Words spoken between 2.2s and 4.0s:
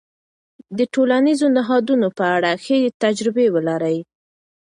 اړه ښې تجربې ولرئ.